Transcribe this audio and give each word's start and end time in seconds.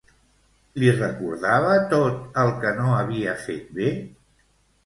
Li 0.83 0.89
recordava 0.95 1.75
tot 1.93 2.39
el 2.45 2.49
que 2.65 2.75
no 2.81 2.89
havia 3.03 3.37
fet 3.47 3.69
bé? 3.83 3.93